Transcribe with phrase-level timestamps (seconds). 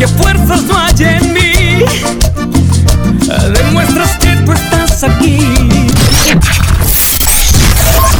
[0.00, 1.84] que fuerzas no hay en mí.
[3.54, 5.40] Demuestras que tú estás aquí.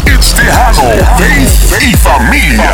[0.05, 0.83] It's Tejano,
[1.17, 2.71] Faith y Familia.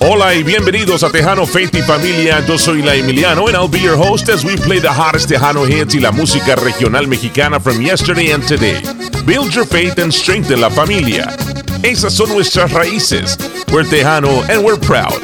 [0.00, 2.42] Hola y bienvenidos a Tejano Faith y Familia.
[2.46, 5.66] Yo soy la Emiliano and I'll be your host as we play the hottest Tejano
[5.66, 8.80] hits y la música regional mexicana from yesterday and today.
[9.26, 11.51] Build your faith and strengthen la familia.
[11.82, 13.36] Esas son nuestras raíces.
[13.72, 15.20] We're Tejano and we're proud.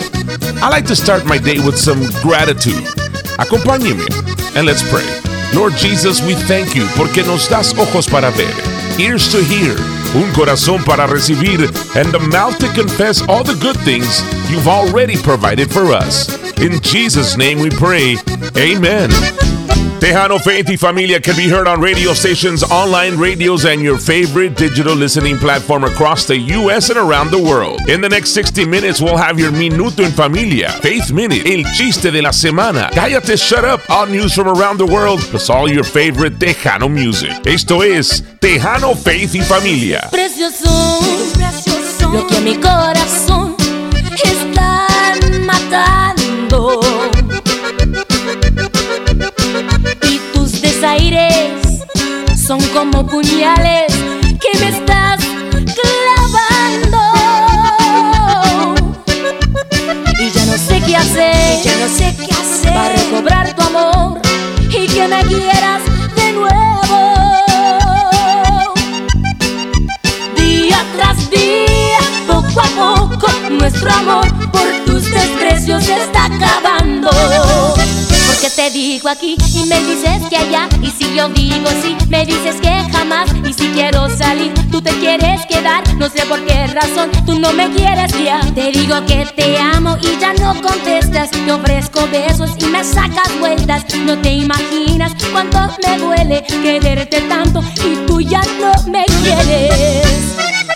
[0.60, 2.84] I like to start my day with some gratitude.
[3.38, 4.04] Acompáñeme
[4.56, 5.06] and let's pray.
[5.54, 8.52] Lord Jesus, we thank you porque nos das ojos para ver,
[8.98, 9.76] ears to hear,
[10.14, 11.60] un corazón para recibir,
[11.96, 16.28] and a mouth to confess all the good things you've already provided for us.
[16.58, 18.16] In Jesus' name we pray.
[18.56, 19.10] Amen.
[20.00, 24.56] Tejano Faith y Familia can be heard on radio stations, online radios, and your favorite
[24.56, 26.90] digital listening platform across the U.S.
[26.90, 27.80] and around the world.
[27.88, 32.12] In the next 60 minutes, we'll have your Minuto en Familia, Faith Minute, El Chiste
[32.12, 35.84] de la Semana, Cállate Shut Up, all news from around the world, plus all your
[35.84, 37.32] favorite Tejano music.
[37.44, 40.08] Esto es Tejano Faith y Familia.
[40.10, 41.00] Precioso,
[42.12, 43.56] lo que mi corazón
[45.48, 47.17] matando.
[52.48, 53.92] Son como puñales
[54.40, 55.18] que me estás
[55.78, 57.02] clavando.
[60.18, 64.22] Y ya no sé qué hacer, ya no sé qué hacer para recobrar tu amor
[64.70, 65.82] y que me quieras
[66.16, 67.12] de nuevo.
[70.34, 77.10] Día tras día, poco a poco, nuestro amor por tus desprecios se está acabando.
[78.40, 80.68] Porque te digo aquí y me dices que allá.
[80.80, 83.28] Y si yo digo sí, me dices que jamás.
[83.44, 85.82] Y si quiero salir, tú te quieres quedar.
[85.96, 88.40] No sé por qué razón tú no me quieres ya.
[88.54, 91.32] Te digo que te amo y ya no contestas.
[91.32, 93.82] Te ofrezco besos y me sacas vueltas.
[93.96, 100.67] No te imaginas cuánto me duele quererte tanto y tú ya no me quieres.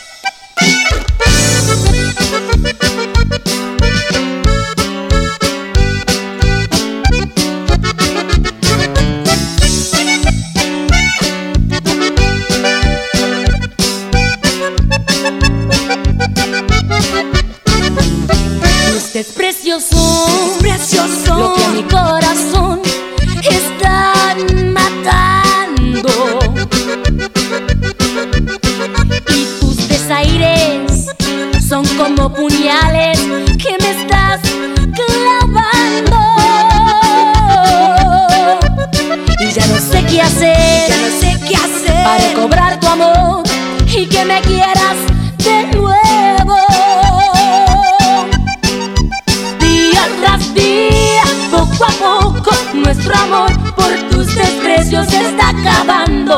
[53.02, 56.36] Nuestro amor por tus desprecios está acabando.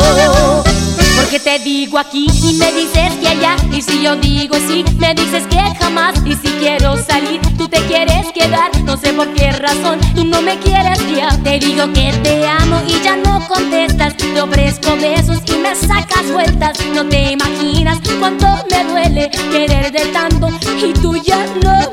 [1.17, 3.57] Porque te digo aquí y me dices que allá.
[3.73, 6.15] Y si yo digo sí, me dices que jamás.
[6.25, 8.71] Y si quiero salir, tú te quieres quedar.
[8.85, 11.29] No sé por qué razón tú no me quieres ya.
[11.43, 14.17] Te digo que te amo y ya no contestas.
[14.17, 16.79] Te ofrezco besos y me sacas vueltas.
[16.95, 20.49] No te imaginas cuánto me duele quererte tanto.
[20.83, 21.84] Y tú ya no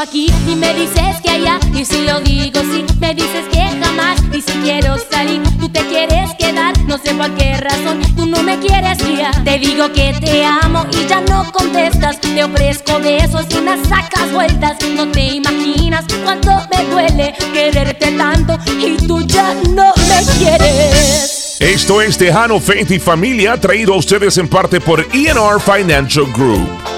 [0.00, 1.58] aquí y me dices que allá.
[1.74, 4.20] Y si yo digo sí, me dices que jamás.
[4.32, 6.78] Y si quiero salir, tú te quieres quedar.
[6.86, 9.30] No sé por qué razón tú no me quieres ya.
[9.44, 12.20] Te digo que te amo y ya no contestas.
[12.20, 14.76] Te ofrezco besos y me sacas vueltas.
[14.94, 18.58] No te imaginas cuánto me duele quererte tanto.
[18.78, 21.56] Y tú ya no me quieres.
[21.60, 26.89] Esto es Tejano Faith y Familia, traído a ustedes en parte por ENR Financial Group.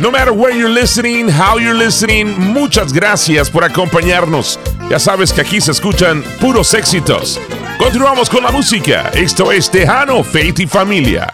[0.00, 4.56] No matter where you're listening, how you're listening, muchas gracias por acompañarnos.
[4.88, 7.40] Ya sabes que aquí se escuchan puros éxitos.
[7.78, 9.10] Continuamos con la música.
[9.12, 11.28] Esto es Tejano, Faith y Familia.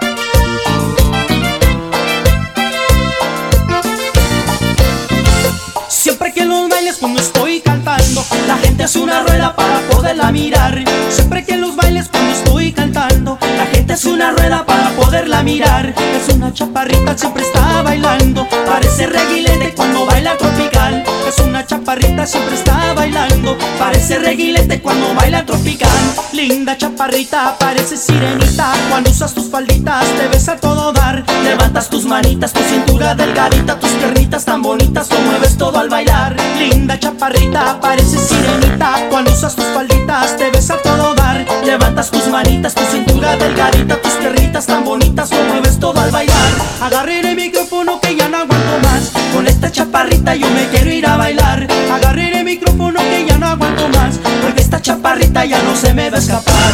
[5.88, 10.84] Siempre que los bailes cuando estoy cantando, la gente hace una rueda para poderla mirar.
[11.08, 15.94] Siempre que los bailes cuando estoy cantando, la gente hace una rueda para poderla mirar.
[15.96, 21.04] Es una chaparrita, siempre está bailando, parece reguilete cuando baila tropical.
[21.26, 25.88] Es una chaparrita, siempre está bailando, parece reguilete cuando baila tropical.
[26.34, 31.24] Linda chaparrita, parece sirenita, cuando usas tus falditas te ves a todo dar.
[31.44, 36.36] Levantas tus manitas, tu cintura delgadita, tus piernitas tan bonitas, lo mueves todo al bailar.
[36.58, 41.44] Linda chaparrita, parece sirenita, cuando usas tus falditas te ves a todo dar.
[41.64, 46.52] Levantas tus manitas, tu cintura delgadita, tus piernitas tan bonitas, lo mueves todo al bailar.
[46.80, 49.12] Agarré el micrófono que ya no aguanto más.
[49.34, 51.66] Con esta chaparrita yo me quiero ir a bailar.
[51.92, 54.18] Agarré el micrófono que ya no aguanto más.
[54.42, 56.72] Porque esta chaparrita ya no se me va a escapar.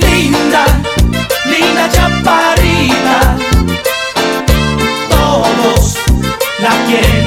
[0.00, 0.64] Linda,
[1.46, 3.36] linda chaparrita.
[5.10, 5.96] Todos
[6.60, 7.21] la quieren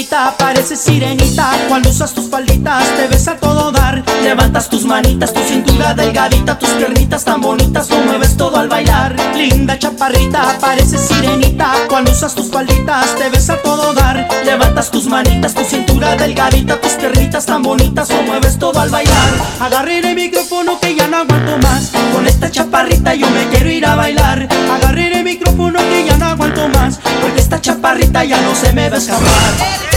[0.00, 1.50] Linda chaparrita, parece sirenita.
[1.68, 4.02] Cuando usas tus falditas te ves a todo dar.
[4.22, 9.14] Levantas tus manitas, tu cintura delgadita Tus piernitas tan bonitas, lo mueves todo al bailar.
[9.36, 11.74] Linda chaparrita, parece sirenita.
[11.88, 14.26] Cuando usas tus falditas te ves a todo dar.
[14.44, 19.30] Levantas tus manitas, tu cintura delgadita Tus piernitas tan bonitas, lo mueves todo al bailar.
[19.60, 21.92] Agarré el micrófono que ya no aguanto más.
[22.14, 24.48] Con esta chaparrita yo me quiero ir a bailar.
[24.72, 28.88] Agarré el micrófono que ya no aguanto más Porque esta chaparrita ya no se me
[28.88, 29.89] va a escapar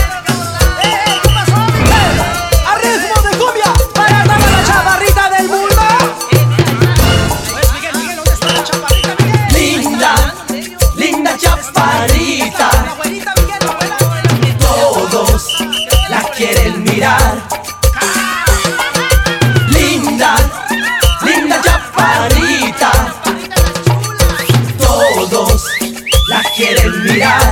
[27.06, 27.43] quieren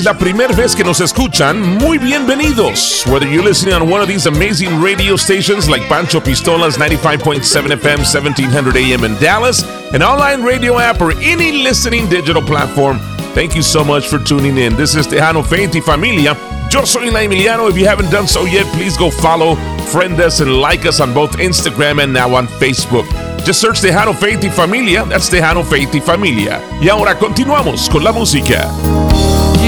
[0.00, 3.04] es la primera vez que nos escuchan, muy bienvenidos.
[3.06, 7.98] Whether you're listening on one of these amazing radio stations like Pancho Pistolas 95.7 FM,
[7.98, 9.62] 1700 AM in Dallas,
[9.92, 12.98] an online radio app, or any listening digital platform,
[13.34, 14.74] thank you so much for tuning in.
[14.74, 16.34] This is Tejano Faith Familia.
[16.72, 17.68] Yo soy La Emiliano.
[17.68, 19.56] If you haven't done so yet, please go follow,
[19.90, 23.06] friend us, and like us on both Instagram and now on Facebook.
[23.44, 25.04] Just search Tejano Faith Familia.
[25.04, 26.60] That's Tejano Faith Familia.
[26.80, 28.70] Y ahora continuamos con la música.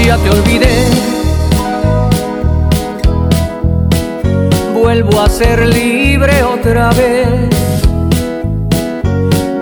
[0.05, 0.87] Ya te olvidé.
[4.73, 7.49] Vuelvo a ser libre otra vez.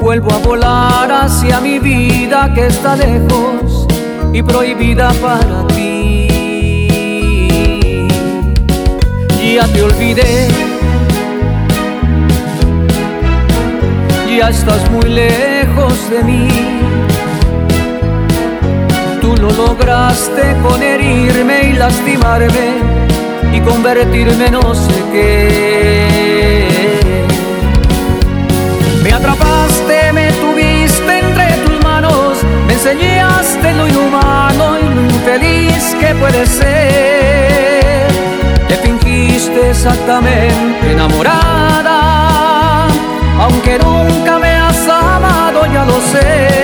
[0.01, 3.87] Vuelvo a volar hacia mi vida que está lejos
[4.33, 6.27] y prohibida para ti.
[9.55, 10.47] Ya te olvidé.
[14.37, 16.80] Ya estás muy lejos de mí.
[19.41, 22.75] Lo lograste con herirme y lastimarme
[23.51, 25.97] y convertirme no sé qué.
[29.03, 36.13] Me atrapaste, me tuviste entre tus manos, me enseñaste lo inhumano y lo infeliz que
[36.13, 38.11] puede ser.
[38.67, 41.97] Te fingiste exactamente enamorada,
[43.39, 46.60] aunque nunca me has amado, ya lo sé.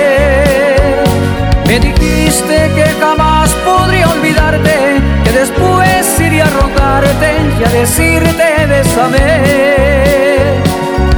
[1.80, 9.28] Me dijiste que jamás podría olvidarte, que después iría a rogarte y a decirte bésame.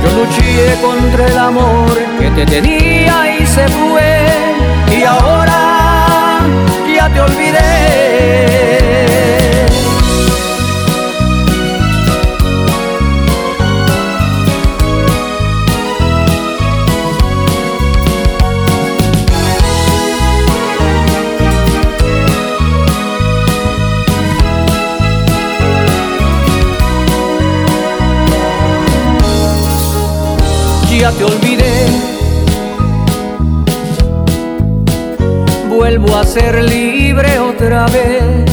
[0.03, 4.25] Yo luché contra el amor que te tenía y se fue,
[4.99, 6.41] y ahora
[6.93, 8.49] ya te olvidé.
[31.09, 31.87] Ya te olvidé.
[35.69, 38.45] Vuelvo a ser libre otra vez.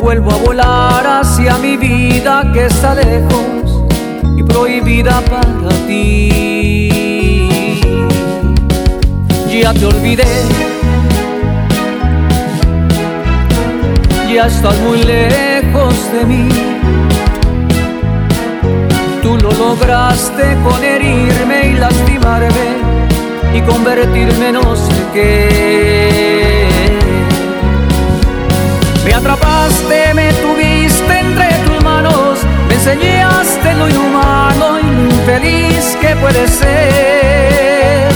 [0.00, 3.84] Vuelvo a volar hacia mi vida que está lejos
[4.36, 7.80] y prohibida para ti.
[9.50, 10.24] Ya te olvidé.
[14.32, 16.48] Ya estás muy lejos de mí
[19.32, 22.68] Tú lo lograste con herirme y lastimarme
[23.54, 26.68] y convertirme en no sé qué.
[29.06, 38.12] Me atrapaste, me tuviste entre tus manos, me enseñaste lo inhumano infeliz que puede ser.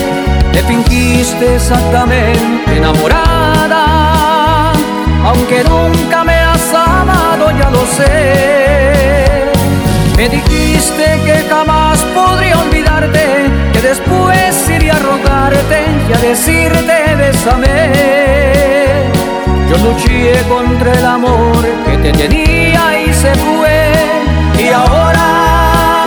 [0.52, 3.84] Te fingiste exactamente enamorada,
[5.24, 9.55] aunque nunca me has amado, ya lo sé.
[10.16, 17.92] Me dijiste que jamás podría olvidarte, que después iría a rogarte y a decirte bésame.
[19.68, 23.92] Yo luché contra el amor que te tenía y se fue,
[24.58, 26.06] y ahora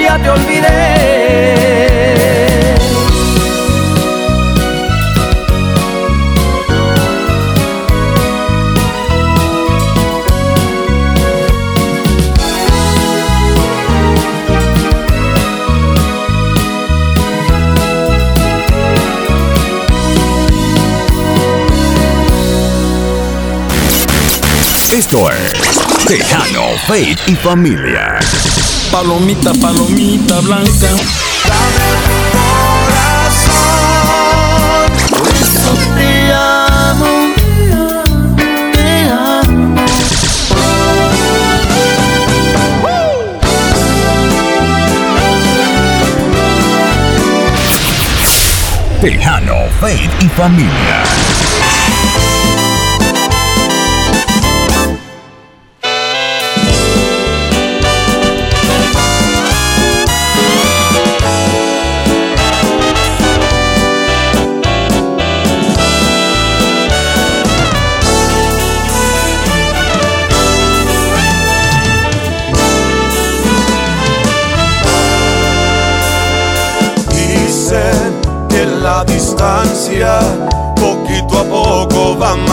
[0.00, 0.97] ya te olvidé.
[25.10, 28.18] Esto es Tejano, Faith y Familia.
[28.92, 30.70] Palomita, palomita blanca.
[35.96, 37.34] Te amo,
[38.74, 39.76] te amo.
[49.00, 51.02] Tejano, Faith y Familia.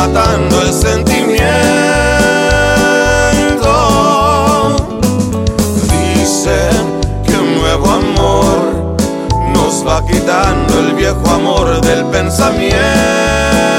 [0.08, 1.36] Matando el sentimiento.
[6.16, 8.96] Dicen que un nuevo amor
[9.54, 13.75] nos va quitando el viejo amor del pensamiento.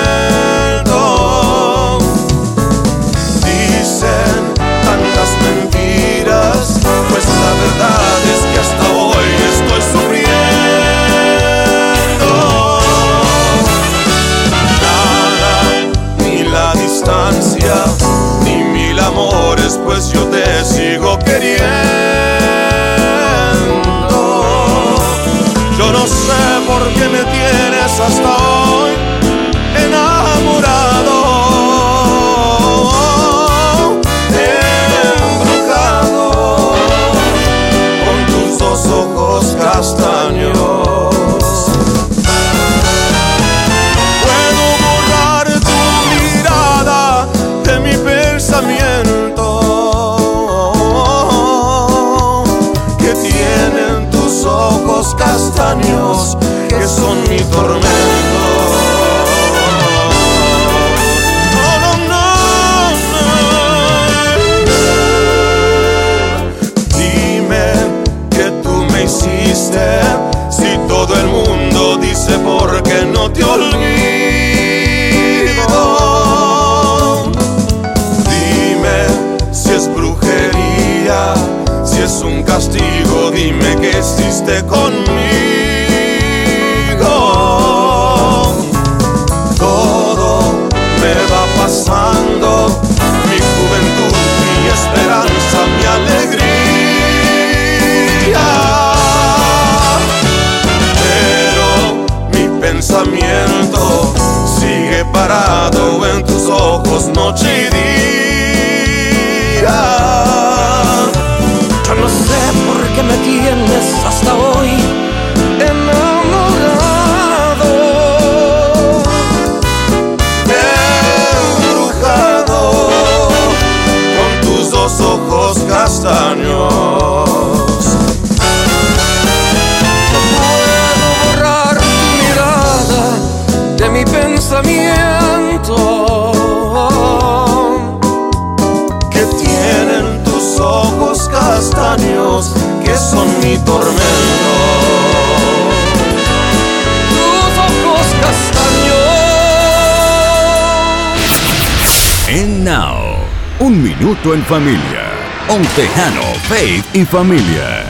[154.32, 155.12] En familia.
[155.48, 157.84] Un tejano, faith y familia.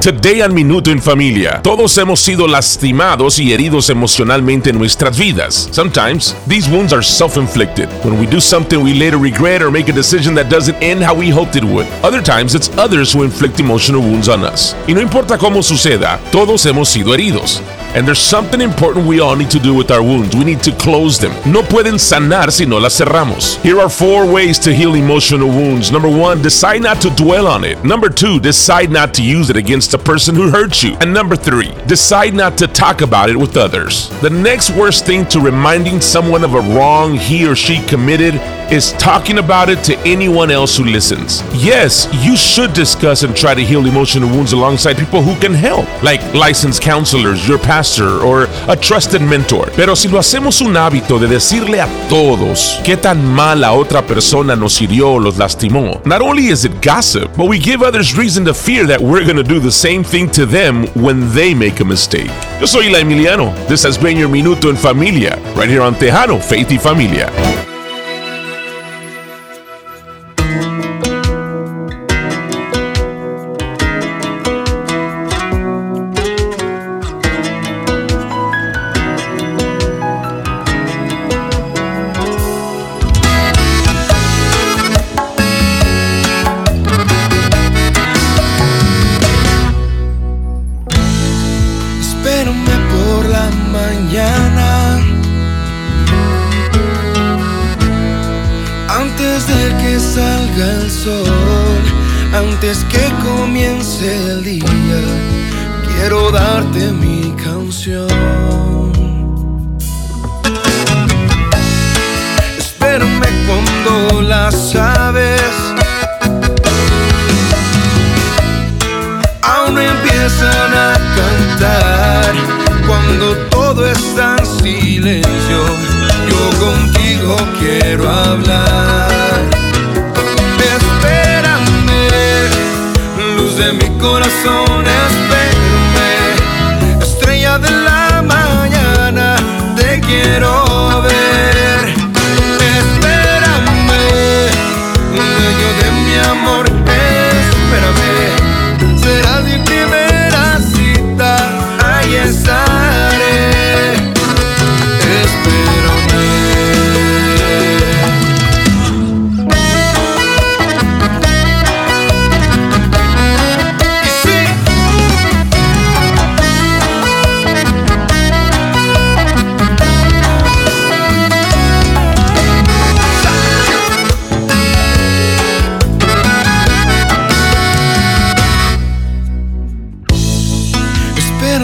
[0.00, 5.68] Today on Minuto en Familia, todos hemos sido lastimados y heridos emocionalmente en nuestras vidas.
[5.72, 7.88] Sometimes, these wounds are self-inflicted.
[8.02, 11.14] When we do something we later regret or make a decision that doesn't end how
[11.14, 11.86] we hoped it would.
[12.02, 14.74] Other times, it's others who inflict emotional wounds on us.
[14.88, 17.60] Y no importa cómo suceda, todos hemos sido heridos.
[17.94, 20.36] And there's something important we all need to do with our wounds.
[20.36, 21.32] We need to close them.
[21.50, 23.60] No pueden sanar si no las cerramos.
[23.62, 25.90] Here are four ways to heal emotional wounds.
[25.90, 27.82] Number one, decide not to dwell on it.
[27.84, 30.96] Number two, decide not to use it against the person who hurt you.
[31.00, 34.08] And number three, decide not to talk about it with others.
[34.20, 38.34] The next worst thing to reminding someone of a wrong he or she committed
[38.70, 41.42] is talking about it to anyone else who listens.
[41.54, 45.86] Yes, you should discuss and try to heal emotional wounds alongside people who can help,
[46.02, 49.70] like licensed counselors, your pastor, or a trusted mentor.
[49.76, 54.02] Pero si lo hacemos un hábito de decirle a todos qué tan mal la otra
[54.06, 58.16] persona nos hirió o los lastimó, not only is it gossip, but we give others
[58.16, 61.54] reason to fear that we're going to do the same thing to them when they
[61.54, 62.30] make a mistake.
[62.60, 63.52] Yo soy La Emiliano.
[63.68, 67.30] This has been your Minuto en Familia, right here on Tejano, Faith y Familia.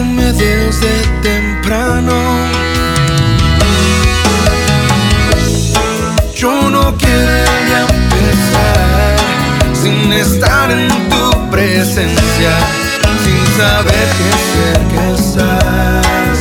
[0.07, 2.13] Espérame desde temprano.
[6.33, 9.17] Yo no quiero ya empezar
[9.73, 12.51] sin estar en tu presencia,
[13.23, 16.37] sin saber que cerca estás.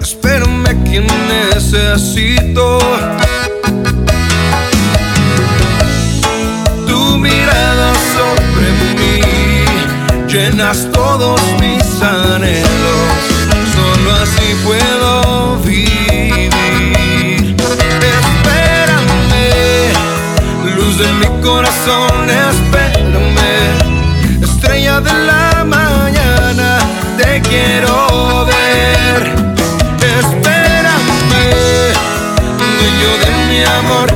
[0.00, 2.78] Espérame que necesito
[10.50, 12.68] llenas todos mis anhelos,
[13.74, 17.56] solo así puedo vivir.
[18.22, 19.42] Espérame,
[20.76, 23.50] luz de mi corazón, espérame,
[24.42, 26.78] estrella de la mañana,
[27.18, 29.20] te quiero ver.
[30.20, 31.44] Espérame,
[32.78, 34.08] dueño de mi amor,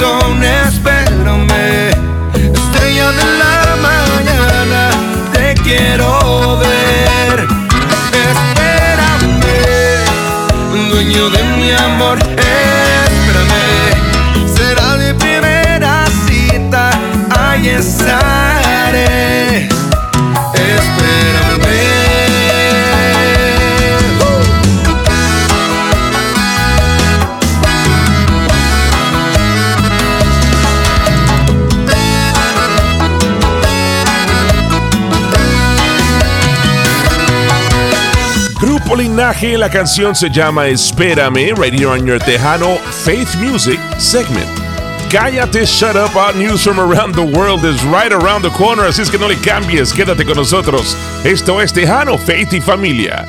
[0.00, 1.90] corazón, espérame.
[2.34, 4.90] Estrella de la mañana,
[5.32, 7.46] te quiero ver.
[8.12, 9.58] Espérame,
[10.90, 13.64] dueño de mi amor, espérame.
[14.54, 16.90] Será mi primera cita,
[17.38, 18.19] ahí estaré.
[38.90, 44.48] Grupo la canción se llama Espérame, right here on your Tejano Faith Music segment.
[45.08, 49.02] Cállate, Shut Up, Our News from Around the World is right around the corner, así
[49.02, 50.96] es que no le cambies, quédate con nosotros.
[51.24, 53.26] Esto es Tejano, Faith y Familia.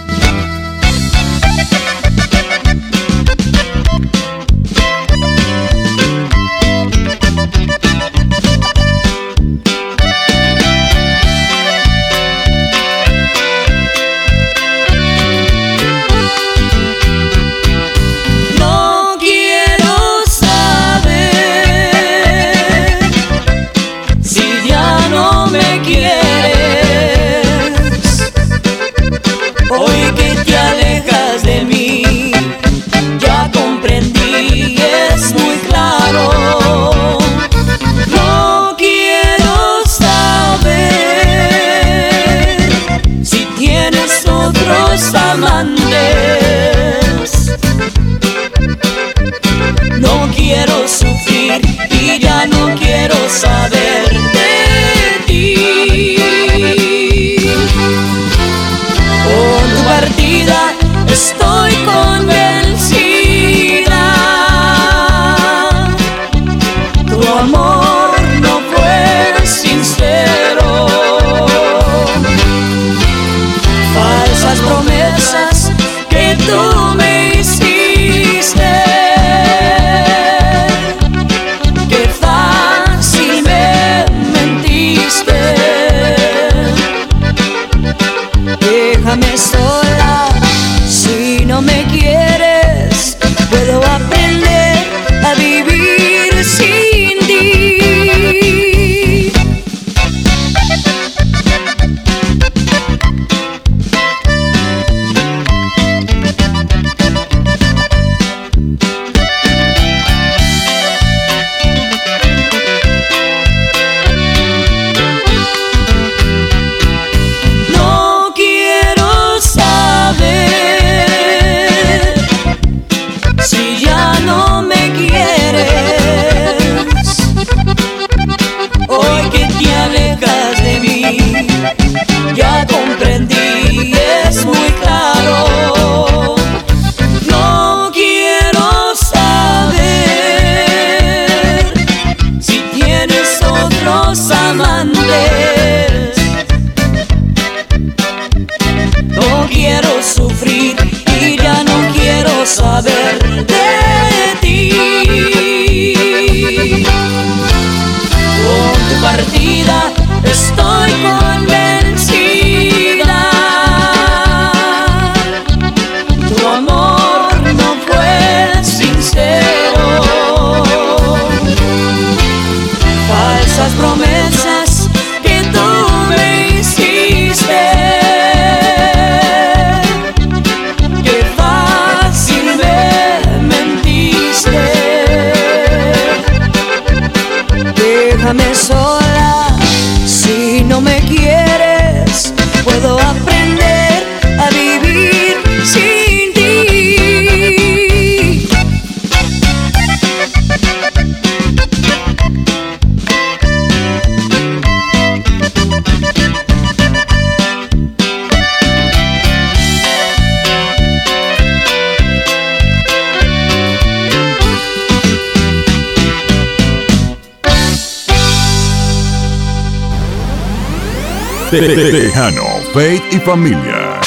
[221.51, 223.99] Tejano, Faith y Familia.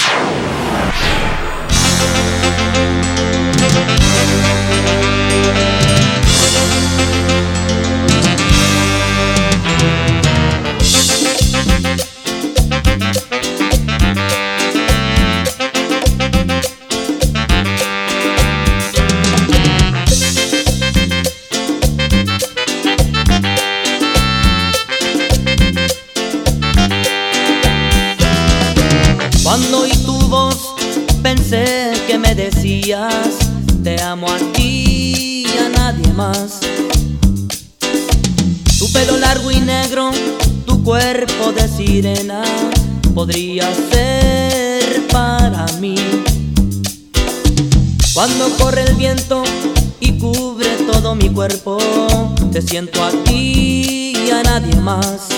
[52.75, 55.29] Siento a ti y a nadie más.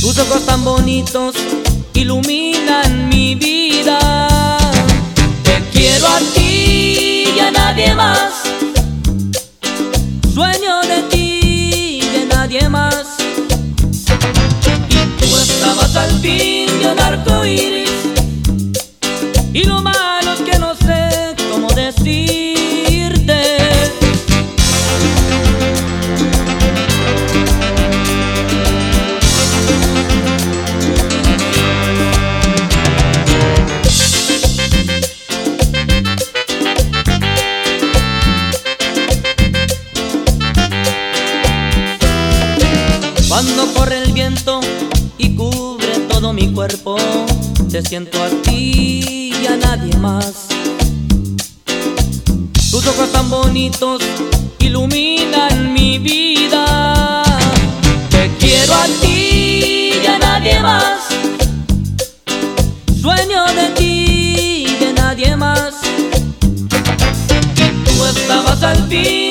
[0.00, 1.36] Tus ojos tan bonitos
[52.70, 54.00] Tus ojos tan bonitos
[54.60, 57.24] iluminan mi vida.
[58.08, 61.08] Te quiero a ti y a nadie más.
[63.00, 65.74] Sueño de ti y de nadie más.
[67.84, 69.27] Tú estabas al fin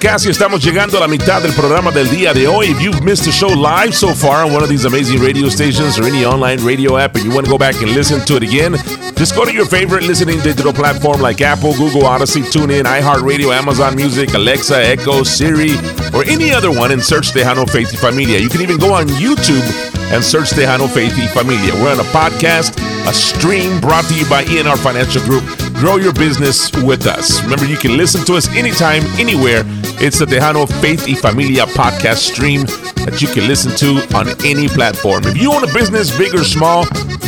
[0.00, 2.70] casi estamos llegando a la mitad del programa del día de hoy.
[2.70, 5.98] If you've missed the show live so far on one of these amazing radio stations
[5.98, 8.42] or any online radio app and you want to go back and listen to it
[8.42, 8.76] again,
[9.16, 13.94] just go to your favorite listening digital platform like Apple, Google, Odyssey, TuneIn, iHeartRadio, Amazon
[13.94, 15.72] Music, Alexa, Echo, Siri,
[16.14, 18.38] or any other one and search Tejano Faith y Familia.
[18.38, 19.64] You can even go on YouTube
[20.12, 21.74] and search Tejano Faith y Familia.
[21.74, 22.72] We're on a podcast,
[23.06, 25.44] a stream brought to you by ENR Financial Group.
[25.74, 27.42] Grow your business with us.
[27.42, 29.64] Remember, you can listen to us anytime, anywhere.
[30.02, 32.64] It's the Tejano Faith y Familia podcast stream
[33.04, 35.24] that you can listen to on any platform.
[35.26, 36.86] If you own a business, big or small,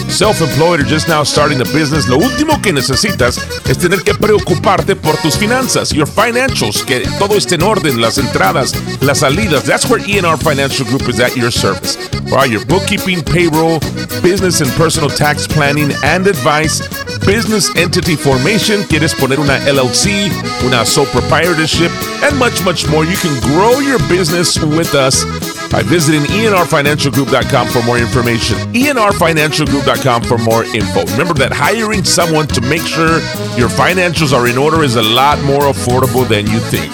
[0.08, 3.36] self-employed or just now starting a business, lo último que necesitas
[3.68, 8.16] es tener que preocuparte por tus finanzas, your financials, que todo esté en orden, las
[8.16, 9.64] entradas, las salidas.
[9.64, 11.96] That's where ENR Financial Group is at your service.
[12.30, 13.80] For all your bookkeeping, payroll,
[14.22, 16.80] business and personal tax planning and advice,
[17.26, 20.30] business entity formation, quieres poner una LLC,
[20.64, 21.90] una sole proprietorship,
[22.22, 23.04] and much, much more.
[23.04, 25.24] You can grow your business with us
[25.70, 28.56] by visiting enrfinancialgroup.com for more information.
[28.72, 31.04] enrfinancialgroup.com for more info.
[31.12, 33.20] Remember that hiring someone to make sure
[33.56, 36.92] your financials are in order is a lot more affordable than you think.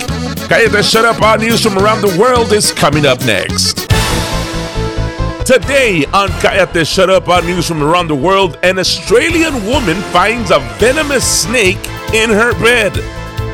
[0.48, 1.20] Cállate, shut up.
[1.22, 3.88] Our news from around the world is coming up next.
[5.48, 10.50] Today on Cállate Shut Up on News from Around the World, an Australian woman finds
[10.50, 11.78] a venomous snake
[12.12, 12.92] in her bed.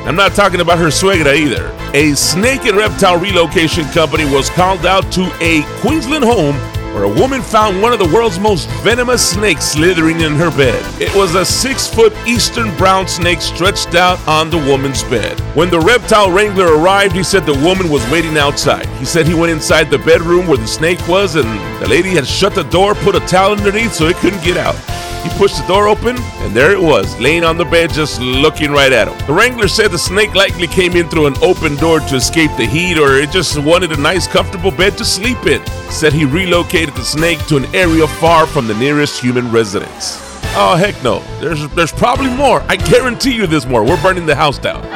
[0.05, 1.71] I'm not talking about her suegra either.
[1.97, 6.57] A snake and reptile relocation company was called out to a Queensland home
[6.95, 10.81] where a woman found one of the world's most venomous snakes slithering in her bed.
[11.03, 15.39] It was a six foot eastern brown snake stretched out on the woman's bed.
[15.57, 18.87] When the reptile wrangler arrived, he said the woman was waiting outside.
[19.01, 21.49] He said he went inside the bedroom where the snake was, and
[21.83, 24.77] the lady had shut the door, put a towel underneath so it couldn't get out.
[25.25, 28.71] He pushed the door open, and there it was, laying on the bed, just looking
[28.71, 29.27] right at him.
[29.27, 32.67] The wrangler said the snake likely came in through an open door to escape the
[32.67, 35.65] heat, or it just wanted a nice, comfortable bed to sleep in.
[35.91, 40.21] Said he relocated the snake to an area far from the nearest human residence.
[40.57, 41.21] Oh heck no!
[41.41, 42.61] There's there's probably more.
[42.69, 43.83] I guarantee you, there's more.
[43.83, 44.83] We're burning the house down.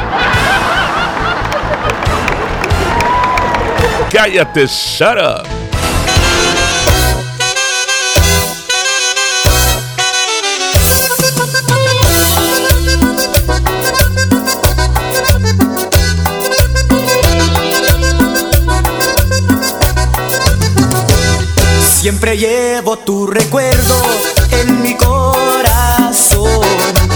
[4.13, 5.58] Cállate, shut up.
[22.29, 24.03] Siempre llevo tu recuerdo
[24.51, 26.61] en mi corazón,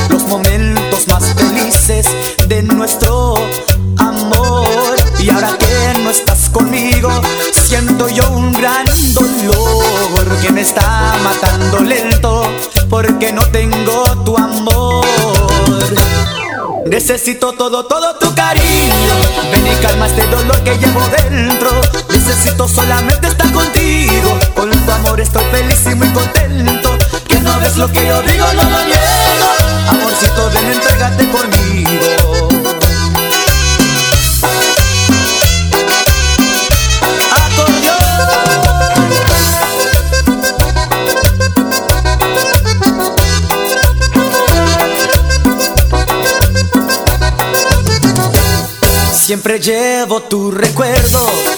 [0.09, 2.07] los momentos más felices
[2.49, 3.35] de nuestro
[3.99, 4.97] amor.
[5.19, 7.11] Y ahora que no estás conmigo,
[7.53, 12.45] siento yo un gran dolor que me está matando lento
[12.89, 15.05] porque no tengo tu amor.
[16.87, 19.15] Necesito todo, todo tu cariño.
[19.51, 21.71] Ven y calma este dolor que llevo dentro.
[22.09, 24.39] Necesito solamente estar contigo
[25.05, 26.99] amor estoy feliz y muy contento.
[27.29, 29.49] Que no ves lo que yo digo, no lo niego.
[29.89, 32.49] Amorcito, ven, entrégate conmigo.
[49.13, 51.52] Siempre llevo tu recuerdo.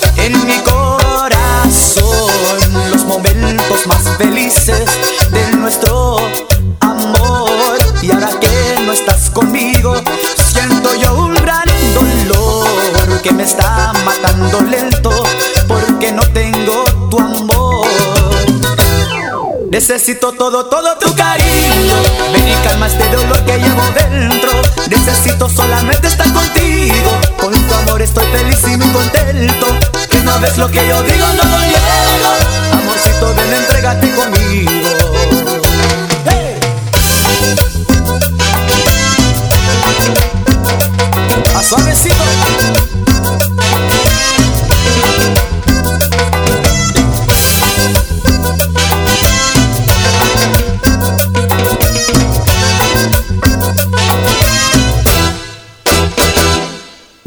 [3.69, 4.85] Momentos más felices
[5.31, 6.17] de nuestro
[6.81, 7.79] amor.
[8.03, 9.95] Y ahora que no estás conmigo,
[10.37, 15.11] siento yo un gran dolor que me está matando lento
[15.67, 17.87] porque no tengo tu amor.
[19.71, 21.95] Necesito todo, todo tu cariño.
[22.33, 24.53] Ven y calma este dolor que llevo dentro.
[24.89, 27.19] Necesito solamente estar contigo.
[27.41, 29.67] Con tu amor estoy feliz y muy contento.
[30.09, 31.44] Que no ves lo que yo digo, no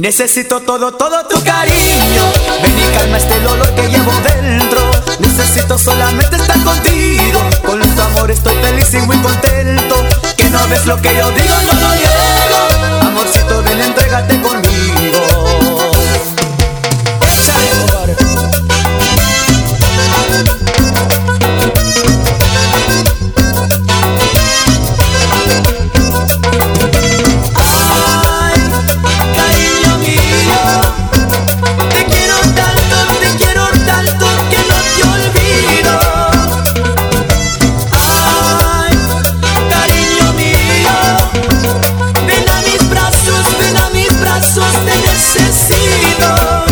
[0.07, 2.21] Necesito todo, todo tu cariño.
[2.63, 4.79] Ven y calma este dolor que llevo dentro.
[5.19, 7.41] Necesito solamente estar contigo.
[7.65, 9.95] Con tu amor estoy feliz y muy contento.
[10.37, 12.99] Que no ves lo que yo digo, no lo niego.
[13.01, 15.26] Amorcito, ven, entrégate conmigo.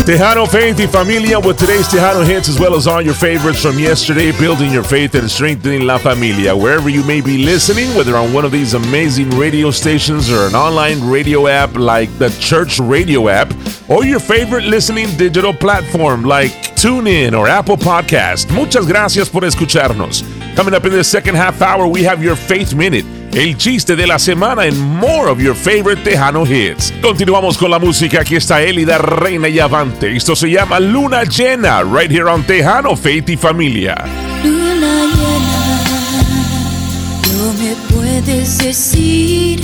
[0.06, 3.76] Tejano Faith y Familia with today's Tejano hits as well as all your favorites from
[3.76, 6.54] yesterday, building your faith and strengthening La Familia.
[6.56, 10.54] Wherever you may be listening, whether on one of these amazing radio stations or an
[10.54, 13.52] online radio app like the Church Radio app,
[13.88, 18.48] or your favorite listening digital platform like TuneIn or Apple Podcast.
[18.54, 20.22] Muchas gracias por escucharnos.
[20.54, 23.15] Coming up in the second half hour, we have your Faith Minute.
[23.36, 26.90] El chiste de la semana and more of your favorite Tejano hits.
[27.02, 28.22] Continuamos con la música.
[28.22, 30.16] Aquí está Elida Reina y Avante.
[30.16, 33.94] Esto se llama Luna Llena, right here on Tejano, Faith y Familia.
[34.42, 36.22] Luna llena,
[37.36, 39.60] no me puedes decir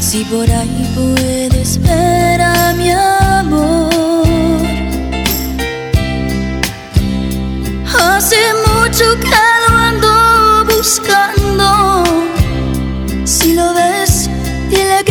[0.00, 3.90] si por ahí puedes ver a mi amor.
[7.84, 9.59] Hace mucho que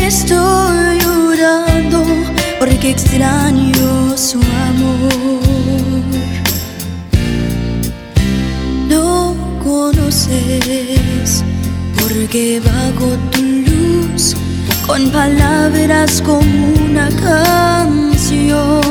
[0.09, 2.03] estoy llorando
[2.57, 6.01] porque extraño su amor.
[8.87, 11.43] No conoces,
[12.01, 14.35] porque bajo tu luz,
[14.87, 18.81] con palabras como una canción,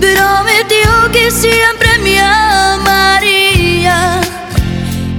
[0.00, 4.20] prometió que siempre me amaría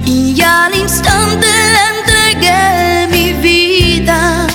[0.06, 1.95] y al instante le
[2.46, 4.46] entregué mi vida.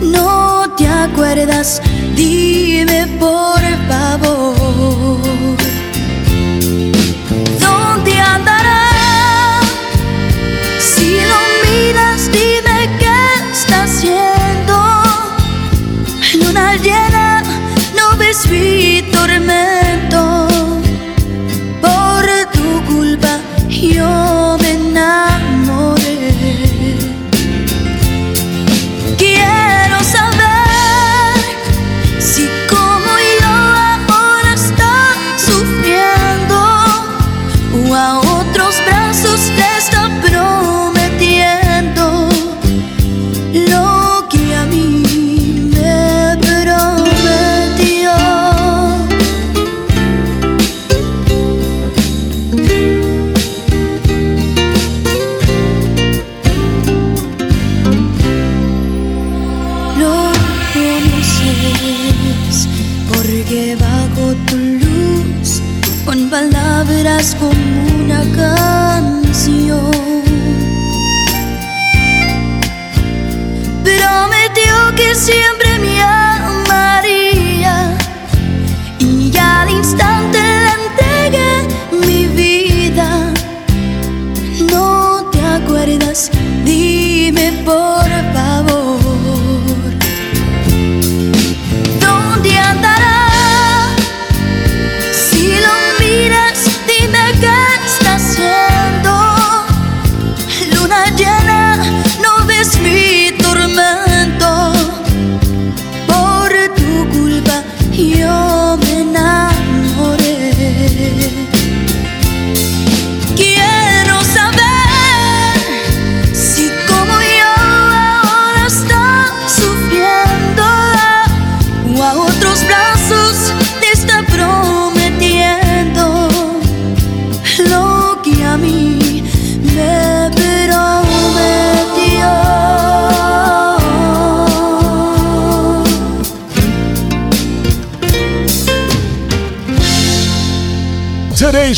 [0.00, 1.80] ¿No te acuerdas?
[2.14, 5.56] Dime por favor.
[7.60, 9.60] ¿Dónde andará?
[10.78, 13.18] Si lo miras, dime qué
[13.52, 14.76] está haciendo.
[16.40, 17.42] Luna llena,
[17.96, 19.67] no ves mi tormento.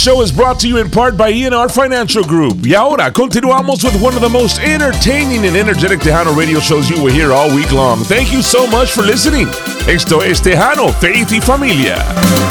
[0.00, 2.64] Show is brought to you in part by ENR Financial Group.
[2.64, 6.96] Y ahora continuamos with one of the most entertaining and energetic Tejano radio shows you
[7.04, 7.98] will hear all week long.
[8.04, 9.46] Thank you so much for listening.
[9.86, 12.49] Esto es Tejano, Faith y Familia.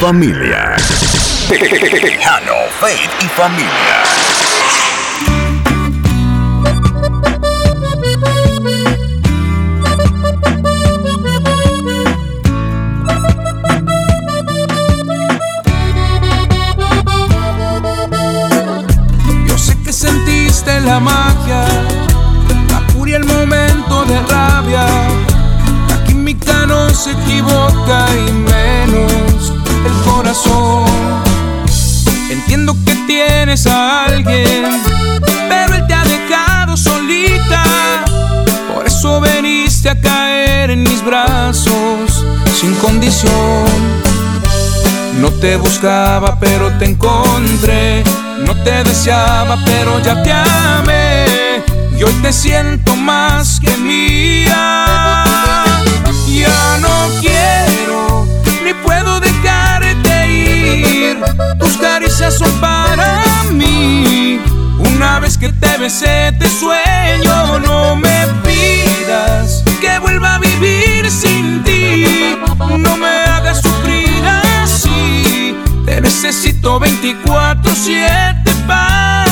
[0.00, 0.76] Familia.
[1.50, 3.89] Tejano, Faith y Familia.
[32.50, 34.64] Entiendo que tienes a alguien,
[35.48, 37.62] pero él te ha dejado solita.
[38.74, 43.70] Por eso veniste a caer en mis brazos sin condición.
[45.20, 48.02] No te buscaba, pero te encontré.
[48.44, 51.62] No te deseaba, pero ya te amé.
[51.96, 55.24] Y hoy te siento más que mía.
[56.26, 58.26] Ya no quiero,
[58.64, 59.19] ni puedo
[61.80, 64.40] caricias son para mí.
[64.78, 71.62] Una vez que te besé, te sueño, no me pidas que vuelva a vivir sin
[71.64, 72.36] ti.
[72.78, 74.22] No me hagas sufrir
[74.62, 75.56] así.
[75.84, 79.29] Te necesito 24-7 para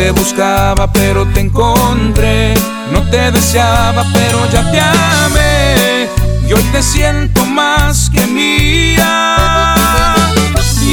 [0.00, 2.54] te buscaba pero te encontré,
[2.90, 6.08] no te deseaba pero ya te amé
[6.48, 9.36] y hoy te siento más que mía.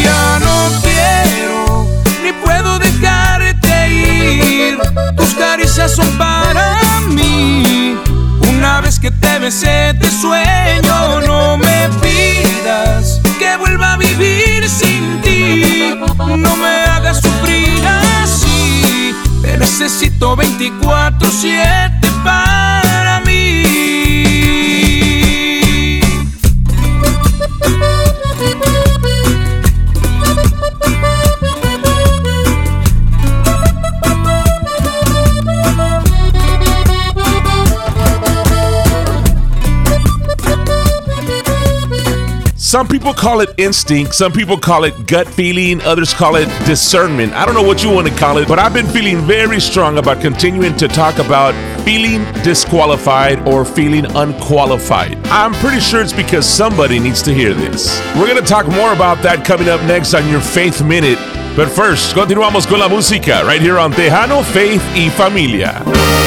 [0.03, 1.87] Ya no quiero
[2.21, 4.77] ni puedo dejarte ir,
[5.15, 7.97] tus caricias son para mí.
[8.49, 15.21] Una vez que te besé te sueño, no me pidas que vuelva a vivir sin
[15.21, 17.21] ti, no me hagas
[19.41, 23.86] necesito 24-7 para mí.
[42.67, 47.31] Some people call it instinct, some people call it gut feeling, others call it discernment.
[47.31, 49.97] I don't know what you want to call it, but I've been feeling very strong
[49.97, 51.55] about continuing to talk about
[51.85, 55.15] feeling disqualified or feeling unqualified.
[55.27, 58.01] I'm pretty sure it's because somebody needs to hear this.
[58.17, 61.19] We're going to talk more about that coming up next on your Faith Minute.
[61.55, 66.26] But first, continuamos con la música right here on Tejano, Faith y Familia.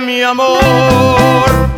[0.00, 1.69] Mi amor.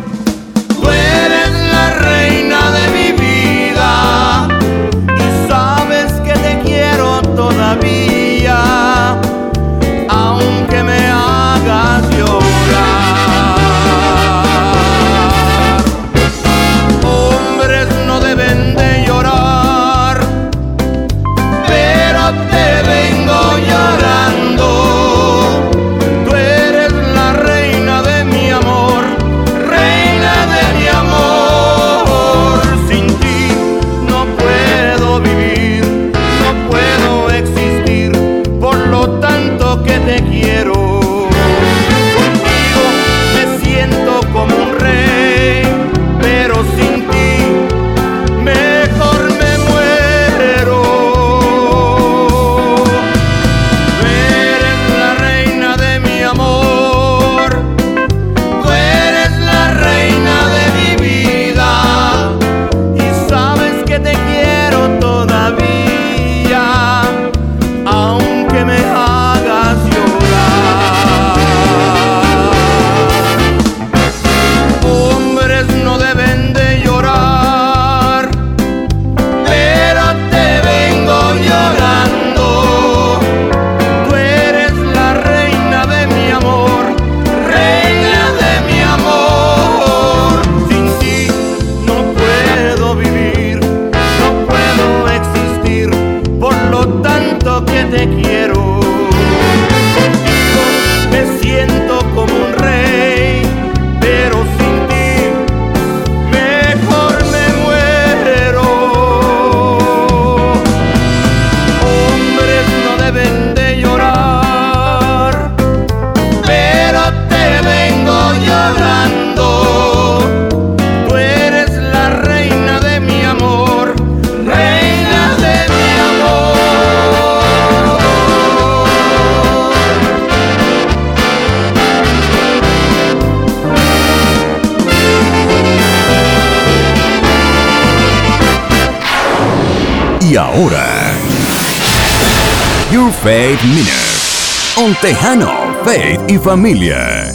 [144.95, 147.33] Tejano, Faith y Familia.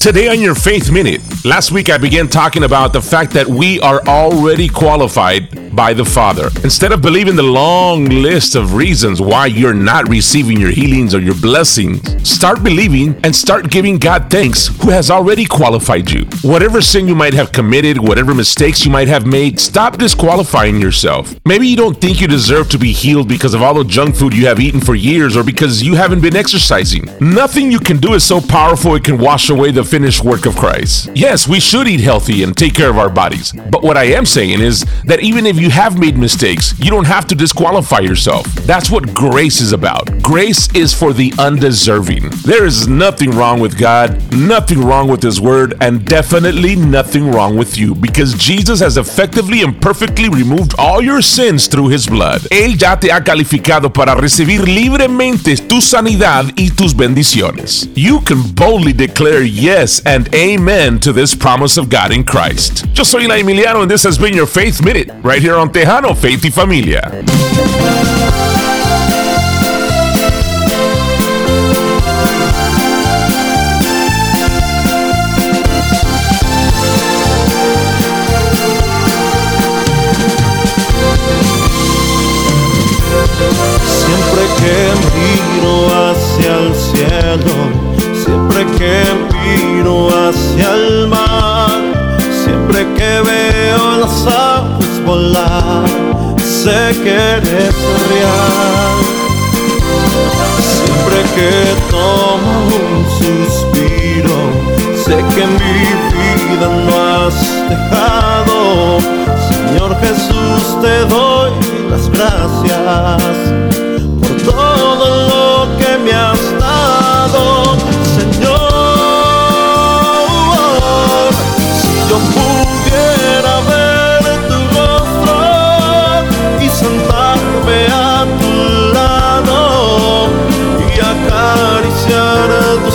[0.00, 3.80] Today on your Faith Minute, last week I began talking about the fact that we
[3.80, 6.50] are already qualified by the Father.
[6.64, 11.20] Instead of believing the long list of reasons why you're not receiving your healings or
[11.20, 16.26] your blessings, start believing and start giving God thanks who has already qualified you.
[16.42, 21.34] Whatever sin you might have committed, whatever mistakes you might have made, stop disqualifying yourself.
[21.46, 24.34] Maybe you don't think you deserve to be healed because of all the junk food
[24.34, 27.04] you have eaten for years or because you haven't been exercising.
[27.20, 30.56] Nothing you can do is so powerful it can wash away the finished work of
[30.56, 31.10] Christ.
[31.14, 33.52] Yes, we should eat healthy and take care of our bodies.
[33.70, 37.06] But what I am saying is that even if you have made mistakes, you don't
[37.06, 38.44] have to disqualify yourself.
[38.66, 40.22] That's what grace is about.
[40.22, 42.17] Grace is for the undeserving.
[42.20, 47.56] There is nothing wrong with God, nothing wrong with His Word, and definitely nothing wrong
[47.56, 52.42] with you because Jesus has effectively and perfectly removed all your sins through His blood.
[52.50, 57.88] Él ya te ha calificado para recibir libremente tu sanidad y tus bendiciones.
[57.94, 62.86] You can boldly declare yes and amen to this promise of God in Christ.
[62.94, 66.16] Yo soy La Emiliano and this has been your Faith Minute right here on Tejano
[66.16, 68.37] Faith y Familia.
[96.42, 97.74] Sé que eres
[98.10, 98.96] real.
[100.60, 101.50] Siempre que
[101.90, 104.38] tomo un suspiro,
[105.04, 105.78] sé que mi
[106.14, 107.36] vida no has
[107.68, 108.98] dejado.
[109.48, 111.52] Señor Jesús, te doy
[111.90, 113.87] las gracias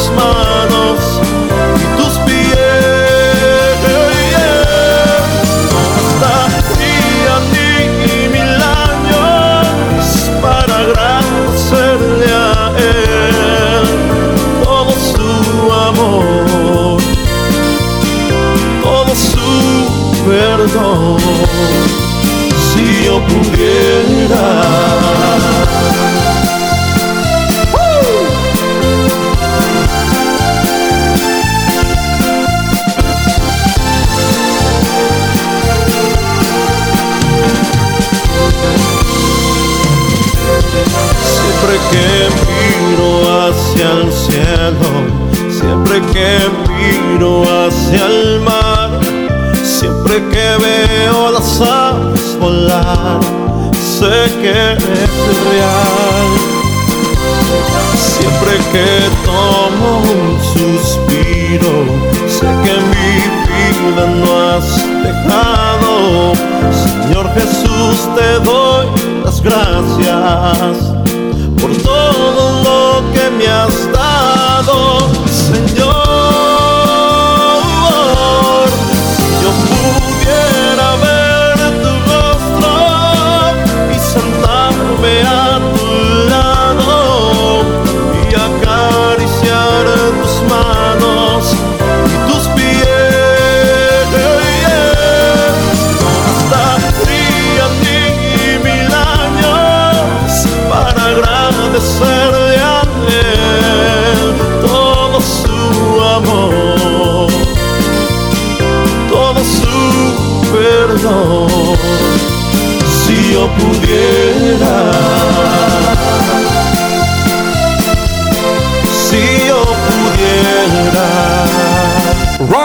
[0.03, 0.52] smile.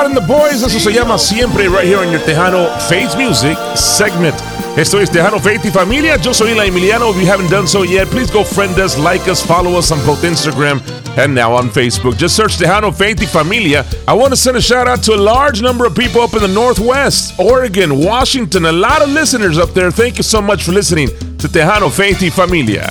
[0.08, 4.34] And the Boys, eso se llama siempre right here on your Tejano Faith Music segment.
[4.76, 6.16] Esto es Tejano Faith y Familia.
[6.16, 7.10] Yo soy La Emiliano.
[7.10, 9.98] If you haven't done so yet, please go friend us, like us, follow us on
[10.06, 10.80] both Instagram
[11.18, 12.16] and now on Facebook.
[12.16, 13.84] Just search Tejano Faith y Familia.
[14.06, 16.40] I want to send a shout out to a large number of people up in
[16.40, 19.90] the Northwest, Oregon, Washington, a lot of listeners up there.
[19.90, 22.90] Thank you so much for listening to Tejano Faith y Familia.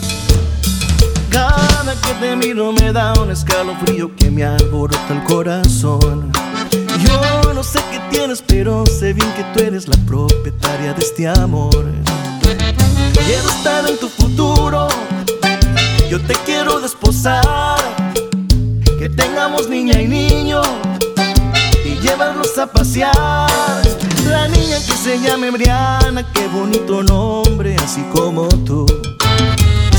[1.32, 6.47] Cada que te miro me da un escalofrío que me alborota el corazón.
[7.58, 11.86] No sé qué tienes, pero sé bien que tú eres la propietaria de este amor.
[13.26, 14.88] Quiero estar en tu futuro,
[16.08, 17.80] yo te quiero desposar.
[18.99, 20.62] Que tengamos niña y niño
[21.84, 23.82] y llevarlos a pasear.
[24.30, 28.86] La niña que se llame Briana, qué bonito nombre, así como tú.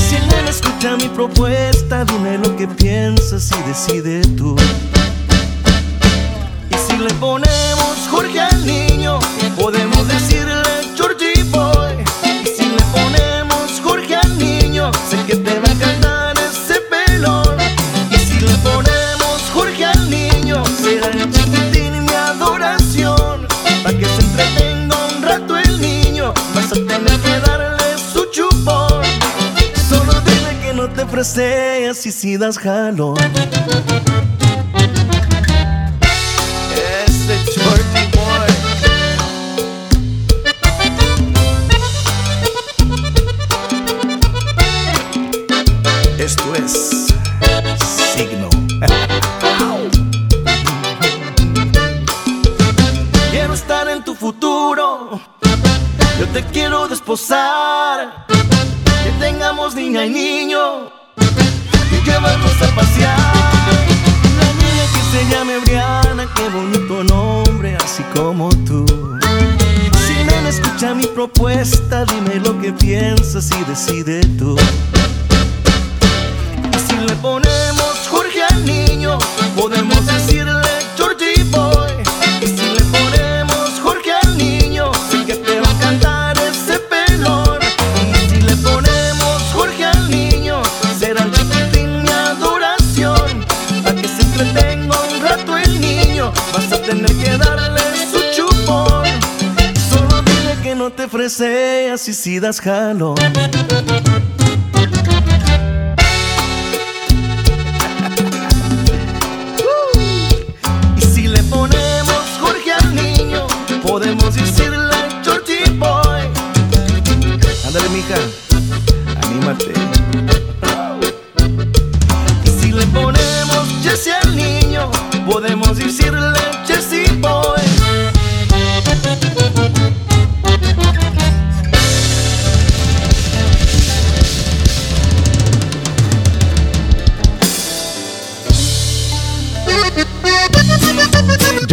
[0.07, 4.55] Si él escucha mi propuesta, dime lo que piensas y decide tú.
[6.99, 9.19] Le ponemos Jorge al niño,
[9.55, 12.03] podemos decirle Georgie Boy.
[12.43, 17.55] Y si le ponemos Jorge al niño, sé que te va a cantar ese pelón.
[18.11, 23.47] Y si le ponemos Jorge al niño, será el chiquitín mi adoración.
[23.81, 29.03] Para que se entretenga un rato el niño, vas a tener que darle su chupón.
[29.87, 33.15] Solo dile que no te freseas y si das jalón.
[54.19, 55.21] Futuro.
[56.19, 58.25] Yo te quiero desposar.
[58.27, 60.91] Que tengamos niña y niño.
[61.91, 63.17] Y llevarnos a pasear.
[64.37, 68.85] La niña que se llame Briana, qué bonito nombre, así como tú.
[70.05, 74.57] Si me escucha mi propuesta, dime lo que piensas y decide tú.
[76.73, 79.17] Y si le ponemos Jorge al niño,
[79.55, 79.98] podemos
[101.29, 103.15] freseas y si das jalón.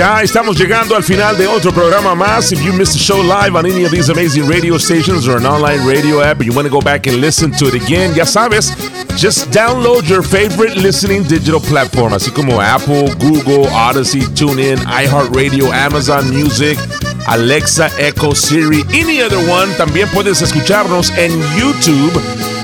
[0.07, 2.52] Ya estamos llegando al final de otro programa más.
[2.52, 5.44] If you missed the show live on any of these amazing radio stations or an
[5.44, 8.70] online radio app, you want to go back and listen to it again, ya sabes,
[9.18, 16.30] just download your favorite listening digital platform, así como Apple, Google, Odyssey, TuneIn, iHeartRadio, Amazon
[16.30, 16.78] Music,
[17.26, 19.68] Alexa, Echo, Siri, any other one.
[19.76, 22.14] También puedes escucharnos en YouTube.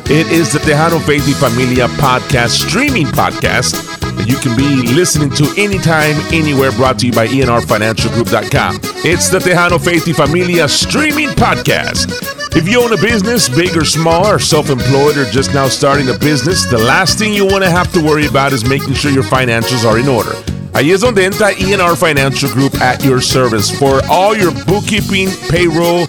[0.08, 3.91] It is the Tejano Faith y Familia podcast, streaming podcast
[4.26, 8.80] you can be listening to anytime, anywhere, brought to you by ENRFinancialGroup.com.
[9.04, 12.10] It's the Tejano Faith y Familia streaming podcast.
[12.54, 16.08] If you own a business, big or small, or self employed, or just now starting
[16.08, 19.10] a business, the last thing you want to have to worry about is making sure
[19.10, 20.32] your financials are in order.
[20.72, 26.06] Ahí es donde entra ENR Financial Group at your service for all your bookkeeping, payroll,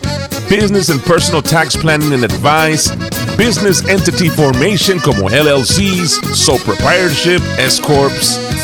[0.49, 2.89] business and personal tax planning and advice,
[3.38, 8.11] business entity formation como LLCs, sole proprietorship, S corps,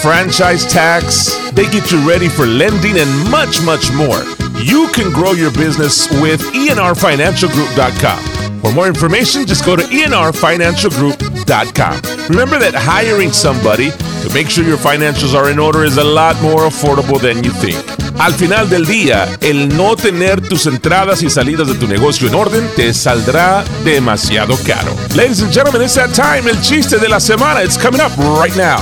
[0.02, 1.34] franchise tax.
[1.52, 4.24] They get you ready for lending and much, much more.
[4.62, 8.62] You can grow your business with ENRFinancialGroup.com.
[8.62, 12.30] For more information, just go to ENRFinancialGroup.com.
[12.30, 16.42] Remember that hiring somebody to make sure your financials are in order is a lot
[16.42, 17.99] more affordable than you think.
[18.20, 22.36] Al final del día, el no tener tus entradas y salidas de tu negocio en
[22.36, 24.94] orden te saldrá demasiado caro.
[25.16, 26.50] Ladies and gentlemen, it's that time.
[26.50, 27.64] El chiste de la semana.
[27.64, 28.80] It's coming up right now.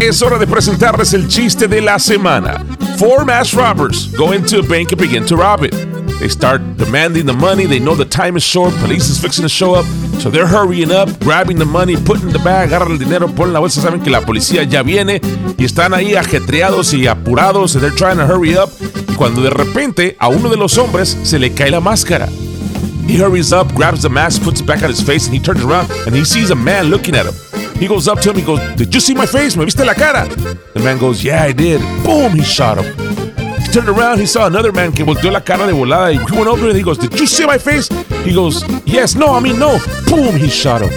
[0.00, 2.64] Es hora de presentarles el chiste de la semana.
[2.96, 5.74] Four mass robbers go into a bank and begin to rob it.
[6.18, 7.66] They start demanding the money.
[7.66, 8.74] They know the time is short.
[8.80, 9.84] Police is fixing to show up.
[10.20, 13.60] So they're hurrying up, grabbing the money, putting the bag, agarran el dinero, ponen la
[13.60, 13.80] bolsa.
[13.80, 15.18] Saben que la policía ya viene
[15.56, 17.72] y están ahí ajetreados y apurados.
[17.72, 18.68] They're trying to hurry up.
[19.08, 22.28] Y cuando de repente a uno de los hombres se le cae la máscara.
[23.08, 25.64] He hurries up, grabs the mask, puts it back on his face, and he turns
[25.64, 27.34] around and he sees a man looking at him.
[27.80, 29.56] He goes up to him, he goes, Did you see my face?
[29.56, 30.28] ¿Me viste la cara?
[30.74, 31.80] The man goes, Yeah, I did.
[32.04, 33.09] Boom, he shot him.
[33.72, 36.10] Turned around, he saw another man que volteó la cara de volada.
[36.12, 37.88] He went over and he goes, Did you see my face?
[38.24, 39.78] He goes, Yes, no, I mean, no.
[40.06, 40.90] Boom, he shot him.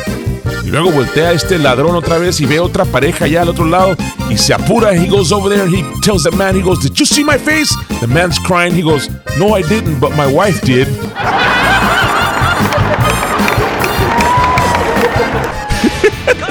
[0.66, 3.96] Y luego voltea este ladrón otra vez y ve otra pareja allá al otro lado
[4.28, 4.96] y se apura.
[4.96, 7.38] He goes over there and he tells the man, he goes, Did you see my
[7.38, 7.76] face?
[8.00, 8.74] The man's crying.
[8.74, 9.08] He goes,
[9.38, 10.88] No, I didn't, but my wife did.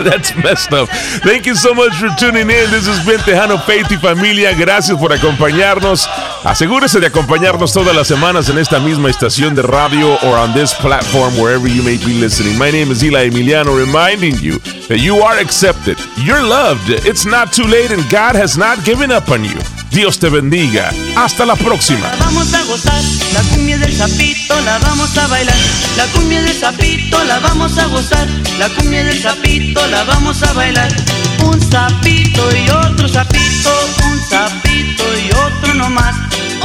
[0.10, 0.88] That's messed up.
[1.22, 2.70] Thank you so much for tuning in.
[2.70, 4.52] This has been Tejano Faith y Familia.
[4.54, 6.08] Gracias por acompañarnos.
[6.44, 10.74] Asegúrese de acompañarnos todas las semanas en esta misma estación de radio or on this
[10.74, 12.58] platform wherever you may be listening.
[12.58, 17.52] My name is Eli Emiliano, reminding you that you are accepted, you're loved, it's not
[17.52, 19.81] too late, and God has not given up on you.
[19.92, 20.90] Dios te bendiga.
[21.16, 22.10] Hasta la próxima.
[22.18, 23.02] Vamos a gozar
[23.34, 25.56] la cumbia del sapito, la vamos a bailar.
[25.98, 28.26] La cumbia del sapito, la vamos a gozar.
[28.58, 30.90] La cumbia del sapito, la vamos a bailar.
[31.44, 33.70] Un sapito y otro sapito,
[34.06, 36.16] un sapito y otro no más.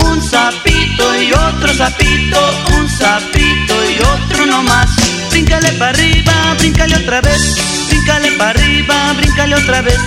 [0.05, 2.39] Un sapito y otro sapito,
[2.77, 4.89] un sapito y otro no más.
[5.31, 7.87] Bríncale para arriba, bríncale otra vez.
[7.89, 9.99] Bríncale para arriba, bríncale otra vez.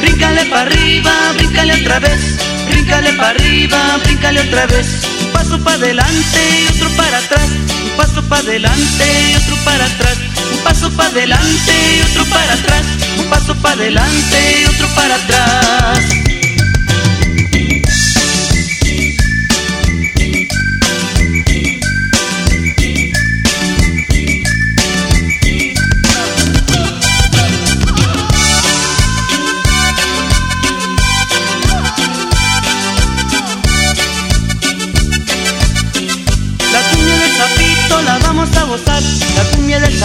[0.00, 2.57] Bríncale para arriba, bríncale otra vez.
[2.88, 5.02] Bríncale para arriba, bríncale otra vez.
[5.20, 7.50] Un paso para adelante y otro para atrás.
[7.84, 10.16] Un paso para adelante y otro para atrás.
[10.54, 12.86] Un paso para adelante y otro para atrás.
[13.18, 16.27] Un paso para adelante y otro para atrás.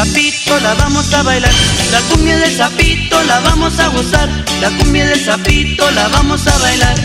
[0.04, 1.51] Sapito la vamos a bailar,
[1.91, 4.28] la cumbia del sapito la vamos a gozar,
[4.60, 6.95] la cumbia del sapito la vamos a bailar.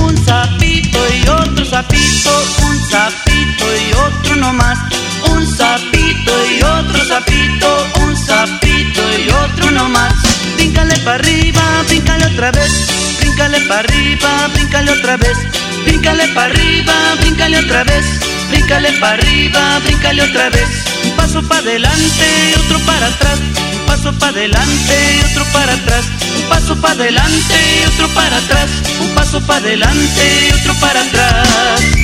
[0.00, 2.30] Un sapito y otro sapito,
[2.66, 4.78] un sapito y otro no más,
[5.30, 10.12] un sapito y otro sapito, un sapito y otro no más.
[10.56, 12.72] Bríncale para arriba, bríncale otra vez,
[13.18, 15.38] bríncale para arriba, bríncale otra vez,
[15.86, 16.94] bríncale para arriba,
[17.42, 18.04] bríncale otra vez.
[18.50, 20.68] Bríncale para arriba, bríncale otra vez.
[21.04, 23.38] Un paso para adelante y otro para atrás.
[23.72, 26.04] Un paso para adelante y otro para atrás.
[26.36, 28.70] Un paso para adelante y otro para atrás.
[29.00, 32.01] Un paso para adelante y otro para atrás.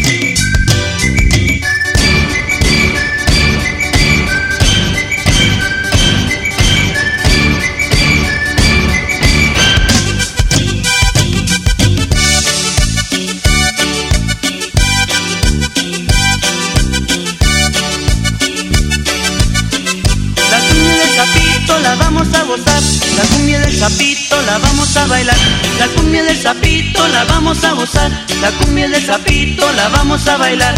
[25.06, 30.36] La cumbia del sapito la vamos a gozar, la cumbia del sapito la vamos a
[30.36, 30.74] bailar.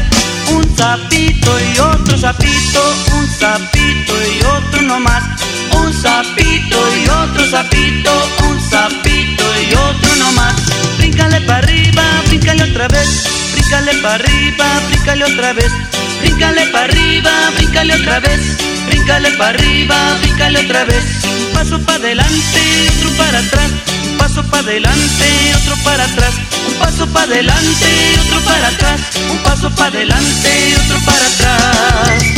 [0.52, 5.22] Un sapito y otro sapito, un sapito y otro no más,
[5.74, 8.12] un sapito y otro sapito,
[8.48, 10.54] un sapito y otro no más.
[10.98, 15.72] Bríncale para arriba, bríncale otra vez, bríncale para arriba, bríncale otra vez,
[16.20, 18.40] bríncale para arriba, bríncale otra vez.
[18.86, 21.04] Bríncale para arriba, bríncale otra vez.
[21.24, 22.60] Un paso para adelante,
[22.96, 23.79] otro para atrás.
[24.20, 26.34] Un paso para adelante, otro para atrás.
[26.68, 29.00] Un paso para adelante, otro para atrás.
[29.30, 32.29] Un paso para adelante, otro para atrás.